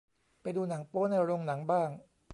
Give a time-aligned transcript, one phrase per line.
[0.41, 1.89] ไปดูหนังโป๊ในโรงหนังบ้าง